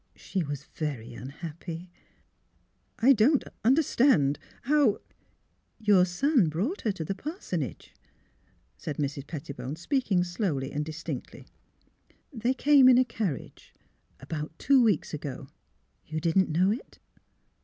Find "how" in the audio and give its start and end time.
4.63-4.97